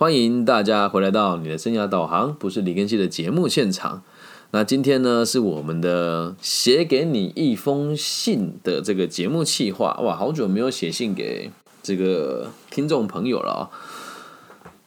[0.00, 4.02] 欢迎大家回来到你的生涯导航，不是李根熙的节目现场。
[4.50, 9.92] 那今天呢，是我们的写给你一封信的这个节目企划。
[10.02, 11.50] 哇，好久没有写信给
[11.82, 13.62] 这个听众朋友了啊。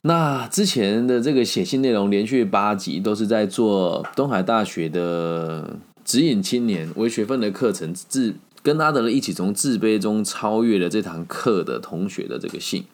[0.02, 8.34] 那之前的这个写信内容，连续八集都是在做东海大学的指引青年微学分的课程，自
[8.64, 12.86] 跟阿德勒一起从自卑中超越了这堂课的同学的这个信。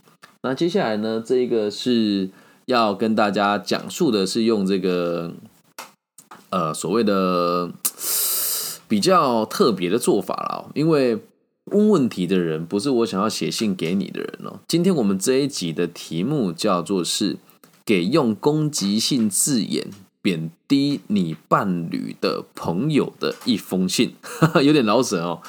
[0.42, 2.30] 那接下来呢，这个是
[2.66, 5.34] 要跟大家讲述的，是用这个
[6.50, 7.70] 呃所谓的
[8.88, 10.72] 比较特别的做法了。
[10.76, 11.20] 因为
[11.66, 14.60] 问问题的人不是我想要写信给你的人哦。
[14.68, 17.36] 今天我们这一集的题目叫做是
[17.86, 19.88] 给用攻击性字眼
[20.22, 24.14] 贬低你伴侣的朋友的一封信，
[24.64, 25.42] 有点老舍哦。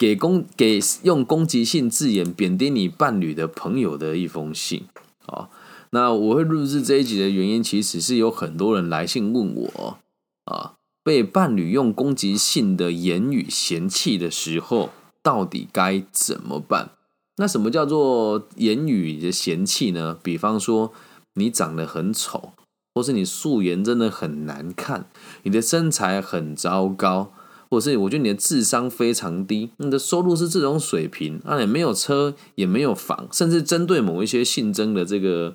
[0.00, 4.84] 给攻给用攻击性字眼贬低你伴侣的朋友的一封信
[5.26, 5.50] 啊，
[5.90, 9.98] 那我会录制这一集的原因，其实是有很多人来信问我
[10.46, 10.72] 啊，
[11.04, 14.88] 被伴侣用攻击性的言语嫌弃的时候，
[15.22, 16.92] 到底该怎么办？
[17.36, 20.18] 那什么叫做言语的嫌弃呢？
[20.22, 20.94] 比方说
[21.34, 22.54] 你长得很丑，
[22.94, 25.10] 或是你素颜真的很难看，
[25.42, 27.34] 你的身材很糟糕。
[27.70, 35.54] 或是我觉得你的智商非常低，你的收入是这种水平，啊，也没有车，也没有房，甚至针对某一些性征的这个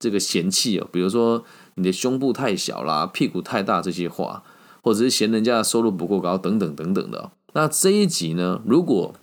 [0.00, 1.44] 这个嫌弃哦，比如说
[1.76, 4.42] 你的胸部太小啦，屁股太大这些话，
[4.82, 7.30] 或者是嫌人家的收入不够高等等等等的。
[7.52, 9.14] 那这一集呢，如果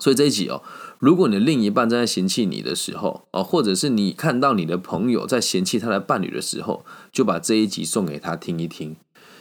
[0.00, 0.60] 所以这一集哦，
[0.98, 8.96] 如果你的另一半正在嫌弃你的时候哦，或者是你看到你的朋友在嫌弃他的伴侣的时候，就把这一集送给他听一听。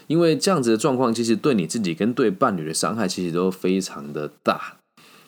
[0.08, 4.78] 因为这样子的状况，其实对你自己跟对伴侣的伤害，其实都非常的大。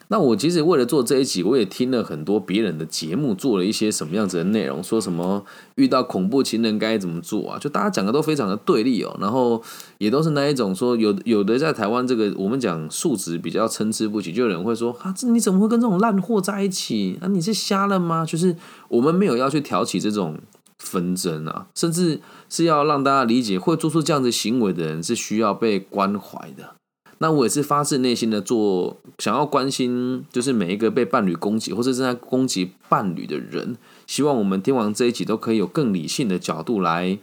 [0.08, 5.44] 那我其实为了做这一集，我也听了很多别人的节目，做了一些什么样子的内容，说什么
[5.78, 7.58] 遇到恐怖情人该怎么做啊？
[7.58, 9.18] 就大家讲的都非常的对立哦。
[9.20, 9.60] 然后
[9.98, 17.26] 也都是那一种说，有有的在台湾这个我们讲素质比较参差不齐，就有人会说啊，这你怎么会跟这种烂货在一起啊？
[17.28, 18.24] 你是瞎了吗？
[18.24, 18.56] 就是
[18.90, 20.38] 我们没有要去挑起这种。
[20.86, 26.76] 纷争啊，甚至是要让大家理解，会做出这样子行为的人是需要被关怀的。
[27.18, 33.78] 那我也是发自内心的做，想要关心，就是每一个被伴侣攻击或者正在攻击伴侣的人。
[34.06, 37.18] 希望我们听完这一集都可以有更理性的角度来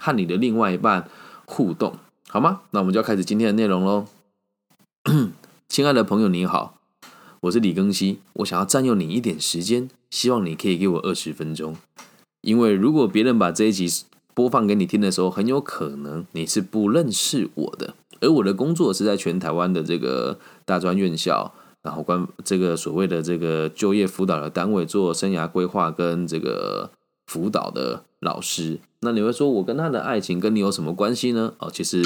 [0.00, 1.08] 和你的另外一半
[1.44, 1.96] 互动，
[2.28, 2.62] 好吗？
[2.70, 4.06] 那我们就要开始今天的内容喽。
[5.68, 6.78] 亲爱的朋友，你好，
[7.40, 11.76] 我是李庚希，我想要占用你一点时间，希望你可以给我二十分钟。
[12.46, 21.52] 因为如果别人把这一集播放给你听的时候，很有可能你是不认识我的，而我的工作是在全台湾的这个大专院校，
[21.82, 26.92] 然后关这个所谓的这个就业辅导的单位做生涯规划跟这个
[27.26, 28.78] 辅导的老师。
[29.00, 31.54] 那你会说我跟他的爱情跟你有什么关系呢？
[31.58, 32.02] 哦，其实。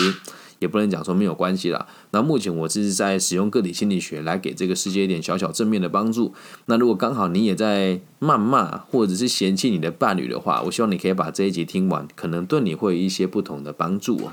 [0.60, 1.88] 也不能讲说没有关系啦。
[2.12, 6.32] 那目前我是在使用个体心理学来给这个世界一点小小正面的帮助。
[6.66, 14.32] 那如果刚好你也在谩骂或者是嫌弃你的伴侣的话，我希望你可以把这一集听完，可能对你会有一些不同的帮助哦。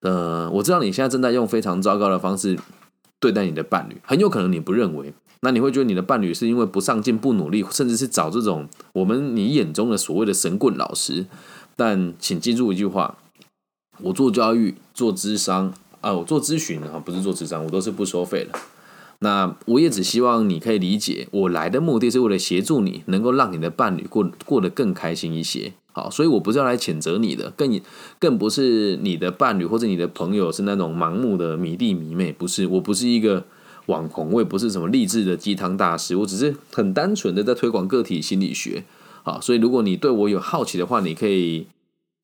[0.00, 2.58] 呃，我知道你现在正在用非常糟糕的方式
[3.20, 11.26] 对待你的伴侣，很有可能你不认为，那你会觉得你的伴侣是因为不上进、不努力，甚至是找这种我们你眼中的所谓的神棍老师。
[11.74, 13.18] 但请记住一句话。
[14.00, 18.58] 我做教育、做智商啊，我做咨询啊，不是做智商，我都是不收费的。
[19.20, 25.72] 那我也只希望你可以理解，我来的目的是为了协助你，能够让你的伴侣过过得更开心一些。
[25.92, 27.80] 好，所以我不是要来谴责你的，更
[28.18, 33.44] 更不是你的伴侣或者你的朋友是那种盲目的迷弟迷妹，不是，我不是一个
[33.86, 38.84] 网红，我也不是什么励志的鸡汤大师，我只是很单纯的在推广个体心理学。
[39.22, 41.68] 好，所以如果你对我有好奇的话，你可以。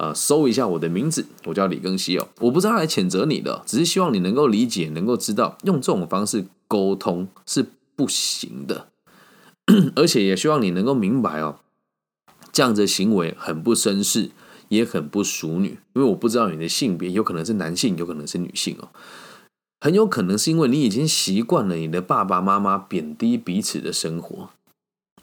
[0.00, 2.26] 呃，搜一下我的名字，我叫李庚希哦。
[2.40, 8.88] 我不是来谴责你的，只是希望你能够理解，能够知道用这种方式沟通是不行的，
[9.94, 11.58] 而且也希望你能够明白哦，
[12.50, 14.30] 这样的行为很不绅士，
[14.68, 15.78] 也很不淑女。
[15.92, 18.88] 因为我不知道你的性别，有可能是男性，有可能是女性哦，
[19.82, 24.48] 很有可能是因为你已经习惯了你的爸爸妈妈贬低彼此的生活。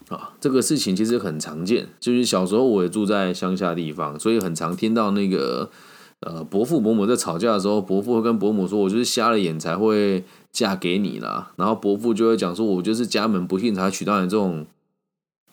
[0.08, 5.70] 啊，这个事情其实很常见，就是小时候我也住在乡下地方，所以很常听到那个
[6.20, 14.66] 呃伯父伯母在吵架的时候，伯父会跟伯母说：“我就是瞎了眼才会嫁给你啦。”然后伯父就会讲说：“我就是家门不幸才娶到你这种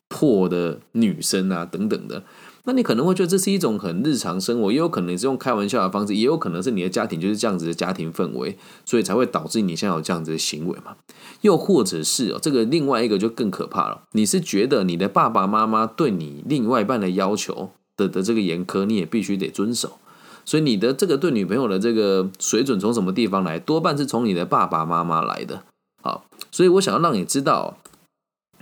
[0.08, 2.24] 破的女生啊，等等的。”
[2.68, 10.96] 那你可能会觉得这是一种很日常生活，也有可能是用开玩笑的方式，也有可能是你的家庭就是这样子的家庭氛围，所以才会导致你现在有这样子的行为嘛？
[11.42, 20.00] 又或者是哦，这个另外一个就更可怕了，你是觉得你的爸爸妈妈对你另外一半的要求的的这个严苛，你也必须得遵守，
[20.44, 23.60] 所以你的这个对女朋友的这个水准从什么地方来？
[23.60, 25.62] 多半是从你的爸爸妈妈来的。
[26.02, 27.78] 好，所以我想要让你知道，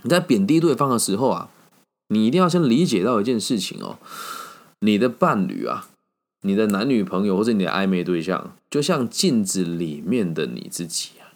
[0.02, 1.48] 你在贬低对方的时候啊。
[2.08, 3.98] 你一定要先理解到一件事情哦，
[4.80, 5.88] 你的伴侣啊，
[6.42, 11.32] 你的男女朋友或者你的暧昧对象，就像镜子里面的你自己啊。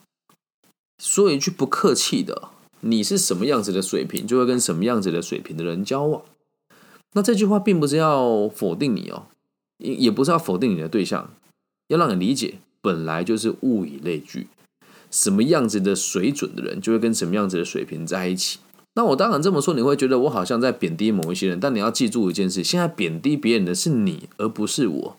[1.02, 2.50] 说一句不客气的，
[2.80, 6.22] 你是什么样子的水平，就会跟什么样子的水平的人交往。
[7.14, 9.26] 那这句话并不是要否定你哦，
[9.78, 11.30] 也也不是要否定你的对象，
[11.86, 14.48] 要让你理解，本来就是物以类聚，
[15.10, 18.58] 什么样子的水准的人，就会跟什么样子的水平在一起。
[18.98, 25.16] 那我当然这么说，你会觉得我好像在贬低某一些人，但你要记住一件事：现在贬低别人的是你，而不是我。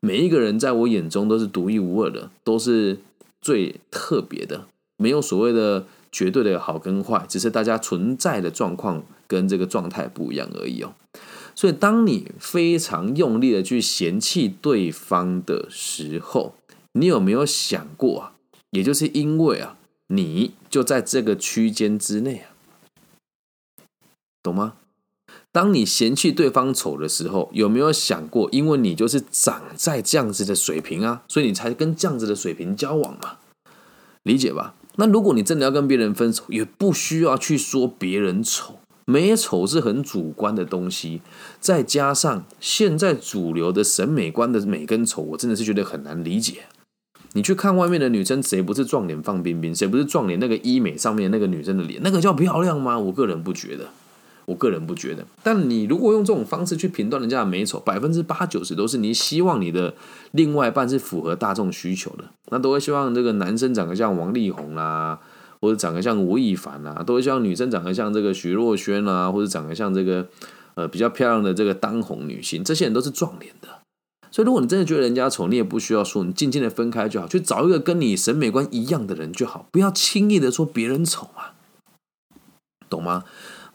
[0.00, 2.96] 每一个人在我眼中都是独一无二的，都是
[3.42, 4.64] 最特别的，
[4.96, 10.94] 没有所谓的绝对的好跟坏，只是大家存在的状况跟这个状态不一样而已哦。
[11.54, 16.54] 所以，当你非常用力的去嫌弃对方的时候，
[16.92, 18.32] 你有没有想过啊？
[18.70, 19.76] 也就是因为啊，
[20.06, 22.49] 你就在这个区间之内啊。
[24.42, 24.74] 懂吗？
[25.52, 33.38] 当你嫌弃对方丑的时候，有没有想过，因为你就是长在这样子的水平啊，所以你才跟这样子的水平交往嘛？
[34.22, 34.74] 理解吧？
[34.96, 41.22] 那如果你真的要跟别人分手，也不需要去说别人丑，美丑是很主观的东西。
[41.60, 46.64] 再加上现在主流的审美观的美跟丑，我真的是觉得很难理解。
[47.32, 49.74] 你去看外面的女生，谁不是撞脸放冰冰？
[49.74, 50.38] 谁不是撞脸？
[50.40, 52.98] 那个医美上面那个女生的脸，那个叫漂亮吗？
[52.98, 53.88] 我个人不觉得。
[54.46, 59.94] 我个人不觉得，但你如果用这种方式去评断人家的美丑，百分之八九十都是你希望你的
[60.32, 65.20] 另外一半是符合大众需求的，那都会希望这个男生长得像王力宏啦，
[65.60, 70.26] 或者长得像吴亦凡啊，都会希望女生长得像这个徐若瑄啊，或者长得像这个
[70.74, 73.68] 呃比较漂亮的这个当红女星，这些人都是撞脸的。
[74.32, 81.46] 所以如果你真的觉得人家丑，你也不需要说，你静静的分开就好，去找一个跟你审美观一样的人就好，不要轻易的说别人丑嘛，
[82.88, 83.24] 懂吗？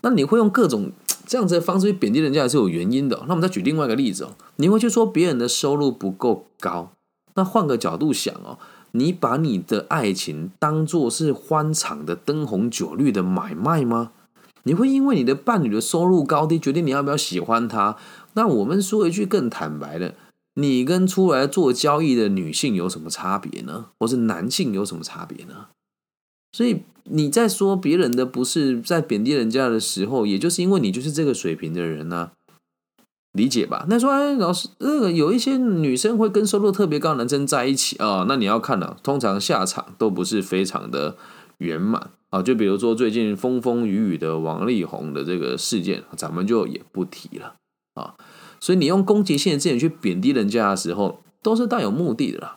[0.05, 0.91] 那你会用各种
[1.25, 3.17] 这样子的方式去贬低人家，也是有原因的。
[3.23, 6.91] 那我们再举另外一个例子哦，你会去说别人的收入不够高。
[7.33, 8.59] 那换个角度想哦，
[8.91, 14.11] 你把你的爱情当做是欢场的灯红酒绿的买卖吗？
[14.61, 17.97] 你会因为你的伴侣的收入高低决定你要不要喜欢他？
[18.33, 20.13] 那我们说一句更坦白的，
[20.53, 23.87] 你跟出来做交易的女性有什么差别呢？
[23.99, 25.69] 或是男性有什么差别呢？
[26.55, 32.31] 所以你在说别人的不是在贬低人家的时候，也就是因为你就是这个水平的人呢，
[33.33, 33.85] 理解吧？
[33.89, 41.17] 那说哎，老师，那个有一些女生会跟收入特别高的男生在一起啊，那你要看了，通常下场都不是非常的
[41.57, 42.41] 圆满啊。
[42.41, 47.55] 就比如说最近风风雨雨的王力宏的这个事件，咱们就也不提了
[47.95, 48.15] 啊。
[48.61, 52.55] 所以你用攻击性的字眼去贬低人家的时候，都是带有目的的啦。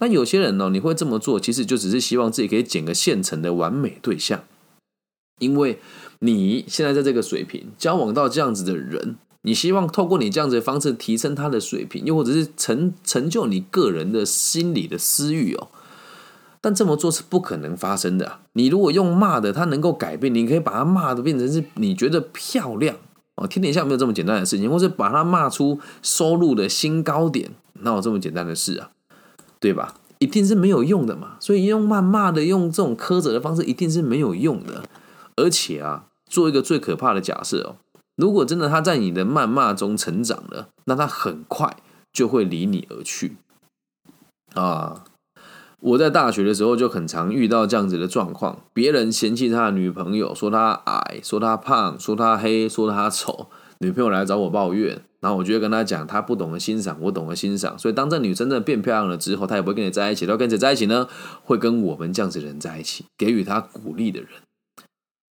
[0.00, 4.42] 那有些人呢，你会这么做，其实就只是希望自己可以捡个现成的完美对象，
[5.38, 5.78] 因为
[6.18, 15.68] 你现在在这个水平交往到这样子的人，你希望透过你这样子的方式提升他的水平，又或者是成成就你个人的心理的私欲哦。
[16.62, 18.40] 但这么做是不可能发生的。
[18.52, 22.96] 你如果用骂的，他能够改变，你可以把他骂的变成是你觉得漂亮
[23.36, 23.46] 哦。
[23.46, 28.90] 天底下没有这么简单的事情，或是把他骂出收入的新高点，哪有这么简单的事啊？
[29.60, 29.94] 对吧？
[30.18, 34.82] 一定是没有用的嘛，所以用谩骂的、用这种苛责的方式，一定是没有用的。
[35.36, 37.76] 而且啊，做一个最可怕的假设哦，
[38.16, 41.76] 如果真的他在你的谩骂中成长了，那他很快
[42.12, 43.36] 就会离你而去
[44.54, 45.04] 啊！
[45.80, 53.48] 我在大学的时候就很常遇到这样子的状况，别人嫌弃他的女朋友，说他矮，说他胖，说他黑，说他丑，
[53.78, 55.00] 女朋友来找我抱怨。
[55.20, 57.78] 然后我就会跟他讲，他不懂得欣赏，我懂得欣赏。
[57.78, 61.06] 所以当这女生真的变漂亮了之后，他也不会跟你在一起，他跟谁在一起呢？
[61.44, 64.30] 会跟我们这样子的人在一起，给予他鼓励的人，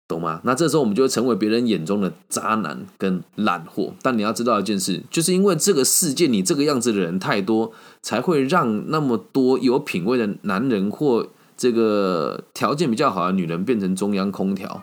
[0.08, 0.40] 懂吗？
[0.42, 3.94] 那这时候我们就会成为别人眼中的渣男跟烂货。
[4.02, 14.82] 但你要知道一件事，就是因为这个世界你这个样子的人太多，才会让那么多有品味的男人或这个条件比较好的女人变成中央空调。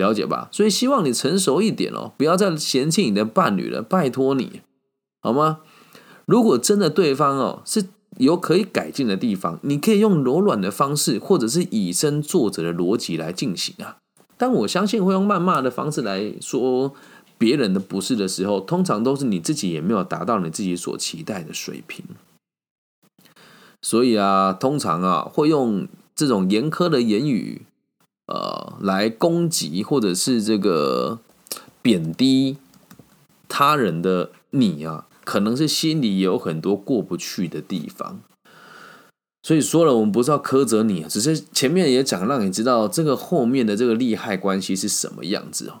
[0.00, 4.62] 了解吧，所以希望你成熟一点哦，不要再嫌弃你的伴侣了，拜托你，
[5.20, 5.60] 好吗？
[6.24, 7.86] 如果真的对方哦是
[8.18, 13.98] 有可以改进的地方，你可以用柔软的方式，或者是以身作则的逻辑来进行啊。
[14.36, 16.94] 但我相信会用谩骂的方式来说
[17.36, 22.04] 别人的不是的时候，通常都是你自己也没有达到你自己所期待的水平。
[23.82, 27.62] 所以啊，通常啊，会用这种严苛的言语，
[28.30, 31.18] 呃，来攻击或者是这个
[31.82, 32.56] 贬低
[33.48, 38.20] 他人的你啊，可能是心里有很多过不去的地方。
[39.42, 45.80] 所以说了，我们不是要苛责你，只是前面也讲，让你知道这个后面的这个利害关系是什么样子哦。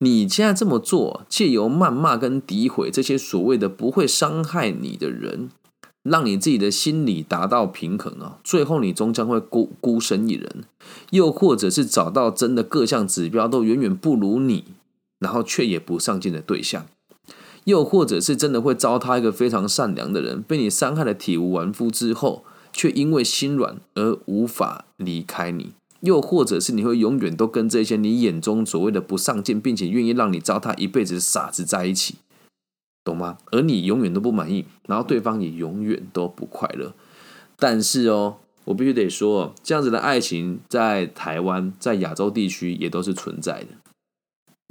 [0.00, 5.50] 你现在这么做，借由谩骂跟诋毁这些所谓的不会伤害你的人。
[6.08, 10.64] 让你自己的心理达到平衡啊，最后你终将会孤孤身一人，
[11.10, 14.64] 又或者是找到真的各项指标都远远不如你，
[15.18, 16.86] 然后却也不上进的对象，
[17.64, 32.16] 又或者是真的会糟蹋一个非常善良的人，被你伤害的体无完肤之后，却因为心软而无法离开你，又或者是你会永远都跟这些你眼中所谓的不上进，并且愿意让你糟蹋一辈子的傻子在一起。
[33.06, 33.38] 懂吗？
[33.52, 36.92] 而你永远都不满意，然后对方也永远都不快乐。
[37.56, 43.68] 但是哦，我必须得说，这样子的爱情在台湾、在亚洲地区也都是存在的。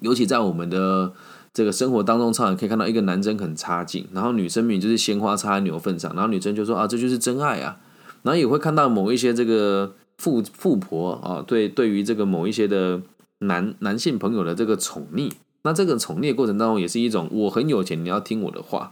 [0.03, 1.13] 尤其在我们的
[1.53, 7.79] 这个生活当中，常常可以看到一个男生很差劲，然后女生明就是鲜花插在牛粪上，然后女生就说啊，这就是真爱啊。
[8.23, 13.01] 然后也会看到某一些这个富富婆啊，对对于这个某一些的
[13.39, 15.31] 男男性朋友的这个宠溺。
[15.65, 18.91] 那这个宠溺过程当中，也是一种我很有钱，你要听我的话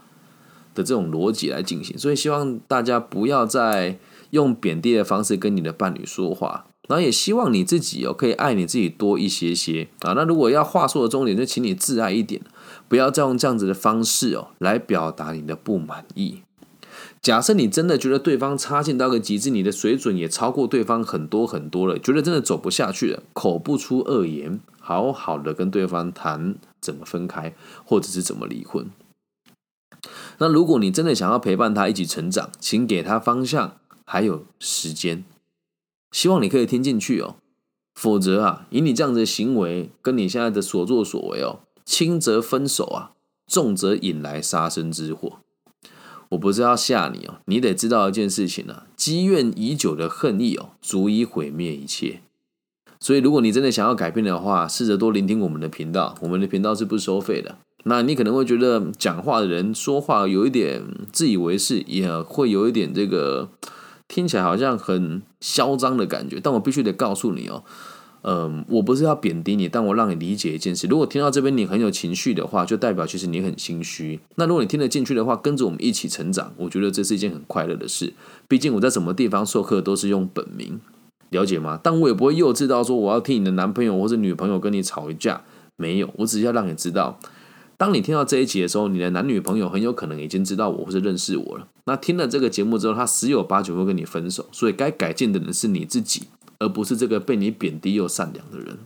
[0.74, 1.96] 的这种逻辑来进行。
[1.96, 4.00] 所以希望大家不要再
[4.32, 10.14] 用贬低的方式跟你的伴侣说话，然后也希望你自己哦可以爱你自己多一些些啊。
[10.14, 12.42] 那如果要话说的重点，就请你自爱一点，
[12.88, 16.40] 不要再用这样子的方式哦来表达你的不满意。
[17.22, 24.60] 假设你真的觉得对方差劲到个极致，你的水准也超过对方很多很多了，觉得真的走不下去了，口不出恶言。
[24.86, 28.92] 好好的跟对方谈怎么分开，或者是怎么离婚。
[30.40, 35.24] 那如果你真的想要陪伴他一起成长，请给他方向，还有时间。
[36.12, 37.38] 希望你可以听进去哦，
[37.96, 43.12] 否则啊，以你这样的行为，跟你现在的所作所为哦，轻则分手啊，
[43.48, 45.40] 重则引来杀身之祸。
[46.32, 52.23] 我不是要吓你哦，你得知道一件事情啊，积怨已久的恨意哦，足以毁灭一切。
[53.04, 56.16] 所以，如果你真的想要改变的话，试着多聆听我们的频道。
[56.22, 57.58] 我们的频道是不收费的。
[57.84, 60.82] 那你可能会觉得讲话的人说话有一点
[61.12, 63.50] 自以为是，也会有一点这个
[64.08, 66.40] 听起来好像很嚣张的感觉。
[66.42, 67.66] 但我必须得告诉你哦，
[68.22, 74.22] 嗯，我不是要贬低你，但我让你理解一件事：如果听到这边你很有情绪的话，就代表其实你很心虚。
[74.36, 78.14] 那如果你听得进去的话，跟着我们一起成长，我觉得这是一件很快乐的事。
[78.48, 80.80] 毕竟我在什么地方授课都是用本名。
[81.34, 81.78] 了解吗？
[81.84, 85.44] 但我也不会幼稚到说我要替你的男朋友或者女朋友跟你吵一架，
[85.76, 87.20] 没有，我只是要让你知道，
[87.76, 91.68] 当你听到这一集的时候，你的男女朋友很有可能已经知道我或者认识我了。
[91.86, 96.28] 那听了这个节目之后，他十有八九会跟你分手，所以该改进的人是你自己，
[96.60, 98.78] 而不是这个被你贬低又善良的人，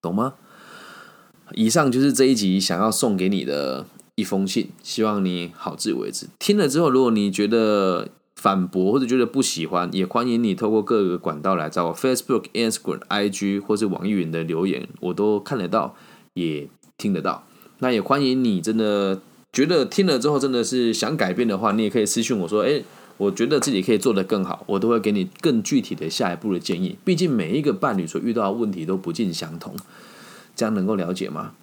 [0.00, 0.34] 懂吗？
[1.54, 3.86] 以上就是这一集想要送给你的
[4.16, 6.26] 一封信，希望你好自为之。
[6.38, 15.96] 听了之后，如果你觉得，反驳或者觉得不喜欢，也欢迎你透过各个管道来找我，Facebook、Instagram、IG 或是网易云的留言，我都看得到，
[16.34, 17.44] 也听得到。
[17.80, 19.20] 那也欢迎你真的
[19.52, 22.80] 觉得听了之后真的是想改变的话，你也可以私信我说，哎，
[23.16, 26.96] 我觉得自己可以做得更好，我都会给你更具体的下一步的建议。
[27.04, 29.74] 毕竟每一个伴侣所遇到的问题都不尽相同，
[30.54, 31.54] 这样能够了解吗？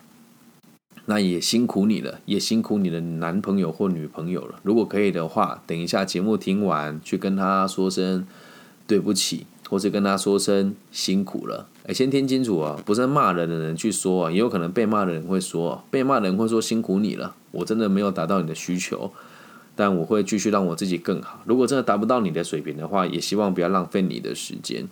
[1.07, 4.59] 那也辛苦你了，也辛苦你的男朋友或女朋友了。
[4.63, 8.25] 如果可以的话，等一下节目听完，去跟他说声
[8.87, 11.67] 对不起，或是跟他说声辛苦了。
[11.85, 17.35] 哎，先听清楚啊，不是骂人的人去说啊，也有可能被骂的人会说，被骂的人会说辛苦你了。
[17.51, 19.11] 我真的没有达到你的需求，
[19.75, 21.41] 但我会继续让我自己更好。
[21.45, 24.87] 如果真的达不到你的水平的话，也希望不要浪费你的时间。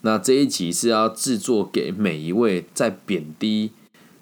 [0.00, 3.72] 那这一集是要制作给每一位在贬低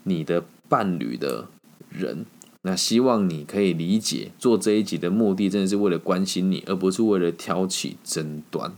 [0.02, 0.42] 你的。
[0.68, 1.46] 伴侣的
[1.90, 2.24] 人，
[2.62, 8.72] 那希望你可以理解，做这一集的目的真的是为了关心你，而不是为了挑起争端，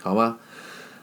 [0.00, 0.38] 好吗？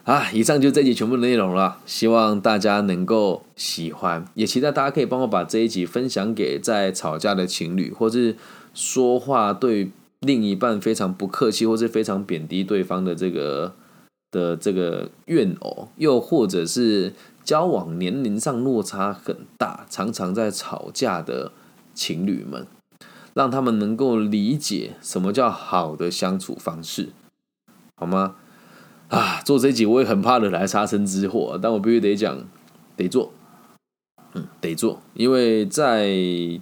[0.04, 8.36] 啊，以上就这集全部的内容了，希望大家能够喜欢，也期待大家可以帮我把这一集分享给在吵架的情侣，或是
[8.74, 13.74] 说话对另一半非常不客气，或是非常贬低对方的这个
[14.32, 17.12] 的这个怨偶，又或者是。
[17.44, 21.52] 交往年龄上落差很大，常常在吵架的
[21.94, 22.66] 情侣们，
[23.34, 27.10] 让他们能够理解什么叫好的相处方式，
[27.96, 28.36] 好吗？
[29.08, 32.44] 啊，做这集我也很怕惹来杀身之祸，但我必须得讲，
[32.96, 33.32] 得做。
[34.34, 36.08] 嗯，得做，因为在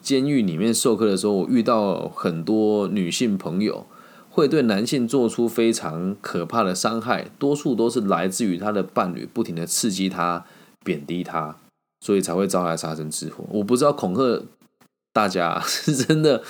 [0.03, 3.87] 监狱里面授课的时候，我遇到很多女性朋友
[4.29, 10.45] 会对男性做出非常可怕的伤害，多数都是来自于他的伴侣不停的刺激他、
[10.85, 11.57] 贬低他，
[12.01, 13.45] 所以才会招来杀身之祸。
[13.51, 14.43] 我不知道恐吓
[15.13, 16.43] 大家 是真的，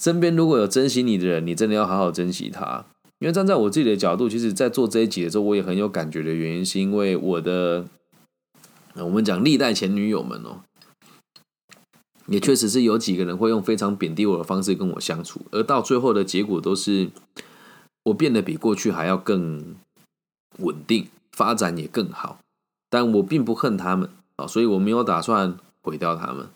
[0.00, 2.84] 身边如果有珍惜你的人，你真的要好好珍惜他。
[3.18, 7.84] 因为站在我自己的角度，其实，在做这一集的时候，我也很有感觉的原因，是因为我的。
[8.94, 10.62] 我们讲历代前女友们哦，
[12.26, 17.10] 也确实是有几个人会用非常贬低我的方式跟我相处，而到最后的结果都是
[18.02, 19.76] 我变得比过去还要更
[20.58, 22.38] 稳定，发展也更好。
[22.90, 26.48] 但我并不恨他们啊，所以我没有打算毁掉他们。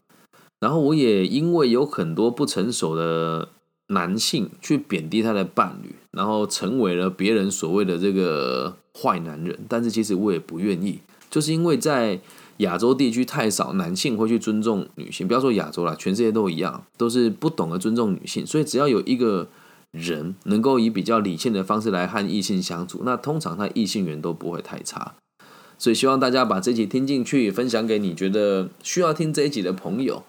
[0.60, 3.48] 然后我也因为有很多不成熟的
[3.88, 9.58] 男性去贬低他的伴侣，然后成为了别人所谓的这个坏男人。
[9.68, 11.00] 但是其实我也不愿意。
[11.30, 12.20] 就是因为在
[12.58, 18.46] 亚洲地区太少男性会去尊重女性，不要说亚洲了，全世界都一样，都是不懂得尊重女性。
[18.46, 19.48] 所以只要有一个
[19.90, 25.14] 人能够以比较理性的方式来和异性相处，那通常他异性缘都不会太差。
[25.84, 30.22] 所以希望大家把这集听进去，分享给你觉得需要听这一集的朋友，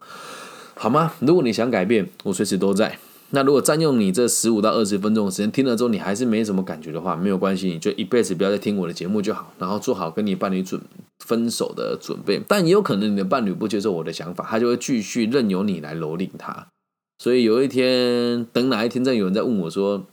[0.74, 1.14] 好吗？
[1.22, 3.00] 如果你想改变，我随时都在。
[3.30, 10.82] 那如果占用你这十五到二十分钟的时间，听了之后你还是没什么感觉的话，没有关系，你就一辈子不要再听我的节目就好，然后做好跟你伴侣准
[11.20, 12.42] 分手的准备。
[12.46, 16.68] 但也有可能你的伴侣不接受我的想法，他就会继续任由你来蹂躏他。
[17.18, 20.06] 所以有一天，等哪一天再有人在问我说：“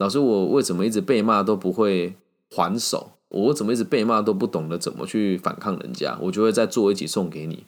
[0.00, 2.14] 老师，我为什么一直被骂都不会
[2.48, 3.10] 还手？
[3.28, 7.64] 我怎么一直被骂都不懂得怎么去反抗人家？”我就会再做一集送给你。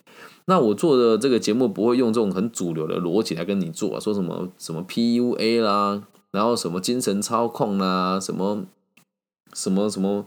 [0.47, 6.03] 那我做的这个节目不会用这种很主流的逻辑来跟你做，说什么什么 PUA 啦，
[6.33, 8.65] 然后什么精神操控啦，什么
[9.53, 10.27] 什么什么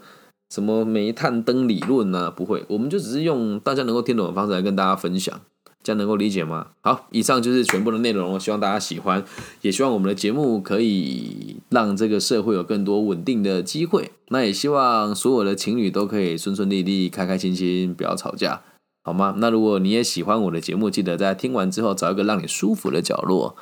[0.50, 5.42] 什么煤炭灯理论呐，不会，我们就只是用大家能够听懂的方式来跟大家分享，
[5.84, 6.68] 这样能够理解吗？
[6.82, 9.24] 好，以上就是全部的内容，我希望大家喜欢，
[9.62, 18.62] 也希望我们的节目可以让这个社会有更多稳定的机会，那也希望所有的情侣都可以顺顺利利、开开心心，不要吵架。
[19.06, 19.36] 好吗？
[19.38, 23.58] 那如果你也喜欢我的节目，记得在听完之后找一个让你舒服的角落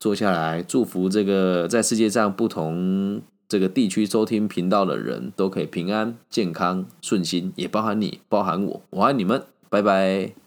[0.00, 10.45] 坐下来，祝福这个在世界上不同这个地区收听频道的人都可以平安、健康、顺心，也包含你，包含我，我爱你们，拜拜。